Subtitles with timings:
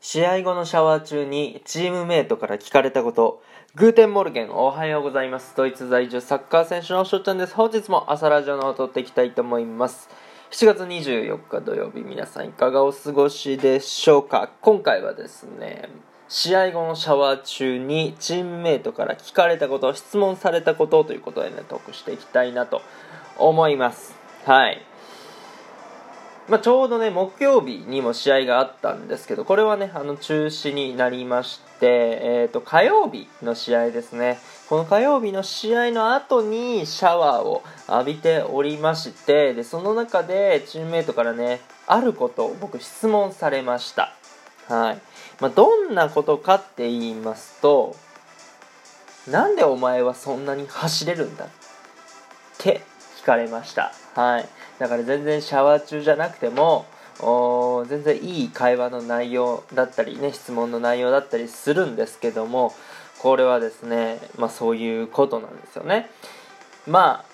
[0.00, 3.42] 試合後のシャワー中にチームメイトから聞かれたこと。
[3.74, 5.54] Guten Morgen、おはようございます。
[5.56, 7.54] ドイツ在住サッカー選手のしょっちゃんです。
[7.54, 10.08] 本日も朝ラジオのを撮っていきたいと思います。
[10.52, 14.50] 7月24日土曜日、皆さんいかがお過ごしでしょうか？
[14.60, 15.88] 今回はですね、
[16.28, 22.82] 試合後のシャワー中にチームメイトから聞かれたこと、質問されたことということでね、トークしていきたいなと
[23.36, 24.16] 思います。
[24.44, 24.80] はい。
[26.48, 34.38] まあ、ちょうどね、木曜日にも試合があったんですけど、これはね、あの中止になりまして、えーと、火曜日の試合ですね、
[34.70, 44.14] この火曜日の試合の後にシャワーを浴びておりまして、でその中でチームメイトからね、あることを僕、質問されました。
[44.68, 44.98] はい
[45.40, 47.94] まあ、どんなことかって言いますと、
[49.30, 51.48] なんでお前はそんなに走れるんだっ
[52.56, 52.80] て
[53.28, 53.92] 疲れました。
[54.14, 54.48] はい。
[54.78, 56.86] だから全然シャワー中じゃなくても
[57.88, 62.72] 全然いい会話の内容だったりね質問の内容だったりするんですけども
[63.18, 66.10] これはですねまあそういうことなんですよね
[66.86, 67.27] まあ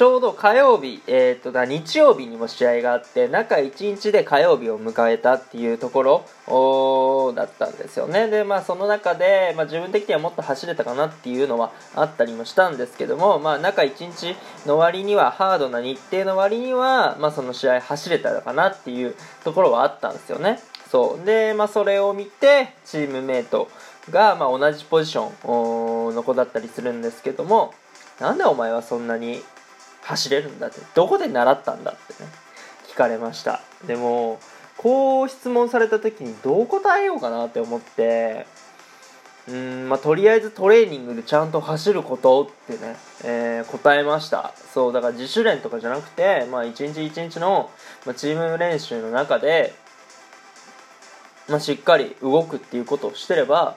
[0.00, 8.28] ちょうど火曜日、えーと、と日曜日にも試合があって中1日で火曜日を迎えたっていうところだったんですよね。
[8.28, 20.60] でまあその中で、まあ、自分的にはもっと走れたかなっていうのはあったりもしたんですけども、まあ、中1日の割にはハードな日程の割には、まあ、その試合走れたのかなっていうところはあったんですよね。
[20.90, 21.26] そう。
[21.26, 23.68] で、まあ、それを見てチームメイト
[24.08, 27.74] が、まあ、同じポジションの子だったりするんですけども
[28.18, 29.42] なんでお前はそんなに
[30.10, 30.80] 走れるんだって。
[30.94, 32.28] どこで習ったんだってね。
[32.88, 33.60] 聞かれました。
[33.86, 34.40] でも
[34.76, 38.46] こう質問された時にどう答えようかなって思って
[39.48, 44.52] うんまあ、とりあえずトレーニングでちゃんと走ることってね、えー、答えました。
[44.72, 47.70] そうだから自主練とかじゃなくて、まあ、一日一日の、
[48.06, 49.74] まあ、チーム練習の中で、
[51.48, 53.76] まあ、しっかり動くっていうことをしてれば、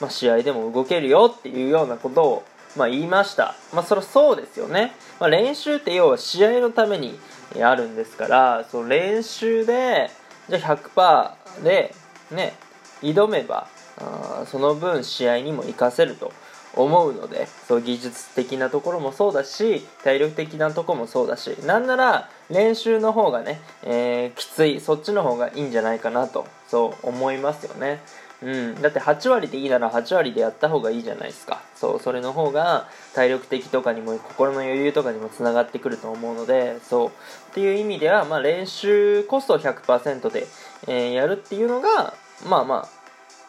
[0.00, 2.44] まあ、試合でも動けるよっていうようなことを
[2.76, 3.54] まあ、言いました。
[3.72, 4.92] まあ、そりゃそうですよね。
[5.20, 7.18] まあ、練習って要は試合のために
[7.62, 10.10] あるんですから、その練習で、
[10.48, 11.94] じゃあ100%で、
[12.30, 12.54] ね、
[13.02, 13.68] 挑めば、
[13.98, 16.32] あその分試合にも活かせると
[16.74, 28.00] 思うので、そう技術的なところもそうだし、体力的なところもそうだし、なんなら練習の方がね、えー、きつい、そっちの方がいいんじゃないかなと、そう思いますよね。
[28.40, 31.60] うん、だって8割でいいなら8割でやった方がいいじゃないですか。
[31.74, 37.08] そうそれの方が体力的とかにも心の余裕とかにもつながってくると思うのでそう。
[37.08, 37.10] っ
[37.54, 40.46] ていう意味では、まあ、練習こそ100%で、
[40.86, 42.14] えー、やるっていうのが
[42.48, 42.98] まあまあ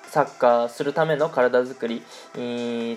[0.09, 2.01] サッカーするための体づくり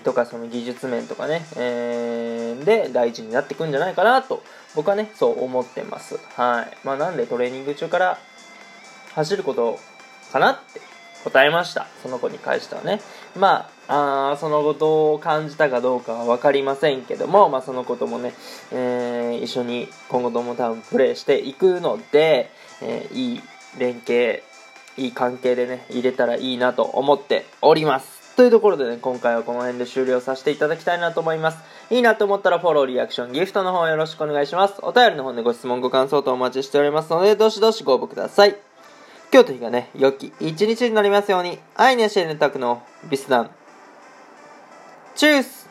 [0.01, 4.41] とかその技術面とかね、えー、で大事になってくんじゃないかなと
[4.73, 6.17] 僕はねそう思ってます。
[6.35, 6.77] はい。
[6.83, 8.17] まあなんでトレーニング中から
[9.13, 9.77] 走ること
[10.31, 10.92] かなって
[11.23, 11.87] 答えました。
[12.01, 13.01] その子に関してはね。
[13.37, 18.33] まあ、あそのことを感じたかどうかは分かりませんけども、まあ、そのこともね、
[18.71, 22.51] えー、一緒に今後とも多分プレイしていくので、
[22.81, 23.41] えー、いい
[23.77, 24.43] 連携、
[24.97, 28.23] いい関係でね、入れたらいいなと思っております。
[28.35, 31.59] というところでね、今回はこの辺で終了させていただきたいなと思います。
[31.91, 34.75] いいなと思ったらフォロー、リアクション、ギフトの方よろしくお願いします。
[34.81, 38.72] お便りの方でご質問、ご感想とお待ちしておりますので、どしどしご応募ください。
[39.33, 43.49] 今日と日がね、良き一日になりますように、愛にしてねたくのビスダン。
[45.15, 45.62] チュース